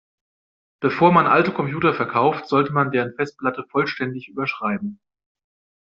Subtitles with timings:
[0.81, 4.99] Bevor man alte Computer verkauft, sollte man deren Festplatten vollständig überschreiben.